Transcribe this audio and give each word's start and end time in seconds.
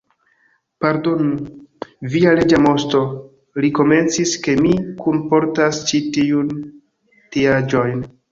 "Pardonu, 0.83 1.33
via 2.13 2.31
Reĝa 2.39 2.61
Moŝto," 2.63 3.01
li 3.65 3.69
komencis, 3.81 4.33
"ke 4.47 4.57
mi 4.63 4.73
kunportas 5.03 5.83
ĉi 5.91 6.01
tiujn 6.17 6.51
teaĵojn. 7.37 8.03